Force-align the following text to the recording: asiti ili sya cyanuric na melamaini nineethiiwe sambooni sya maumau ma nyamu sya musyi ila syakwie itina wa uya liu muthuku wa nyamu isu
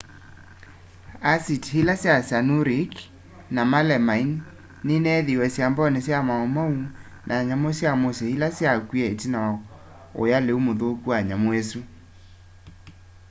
asiti 1.31 1.71
ili 1.79 1.95
sya 2.01 2.15
cyanuric 2.27 2.93
na 3.55 3.61
melamaini 3.71 4.37
nineethiiwe 4.85 5.47
sambooni 5.55 5.99
sya 6.05 6.17
maumau 6.27 6.75
ma 7.27 7.35
nyamu 7.47 7.69
sya 7.77 7.91
musyi 8.01 8.25
ila 8.35 8.47
syakwie 8.57 9.05
itina 9.13 9.39
wa 9.47 9.53
uya 10.21 10.37
liu 10.45 10.59
muthuku 10.65 11.07
wa 11.13 11.19
nyamu 11.27 11.49
isu 11.61 11.79